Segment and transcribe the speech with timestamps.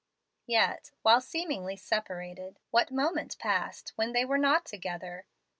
[0.47, 5.25] Yet, while seemingly separated, what moment passed when they were not together?